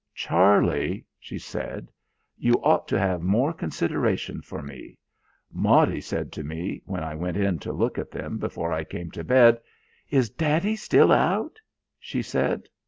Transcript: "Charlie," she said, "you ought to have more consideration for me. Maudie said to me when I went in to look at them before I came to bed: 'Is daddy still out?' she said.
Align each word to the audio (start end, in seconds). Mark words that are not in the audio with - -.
"Charlie," 0.15 1.05
she 1.19 1.37
said, 1.37 1.91
"you 2.35 2.55
ought 2.63 2.87
to 2.87 2.97
have 2.97 3.21
more 3.21 3.53
consideration 3.53 4.41
for 4.41 4.63
me. 4.63 4.97
Maudie 5.53 6.01
said 6.01 6.31
to 6.31 6.43
me 6.43 6.81
when 6.85 7.03
I 7.03 7.13
went 7.13 7.37
in 7.37 7.59
to 7.59 7.71
look 7.71 7.99
at 7.99 8.09
them 8.09 8.39
before 8.39 8.73
I 8.73 8.83
came 8.83 9.11
to 9.11 9.23
bed: 9.23 9.61
'Is 10.09 10.31
daddy 10.31 10.75
still 10.75 11.11
out?' 11.11 11.59
she 11.99 12.23
said. 12.23 12.63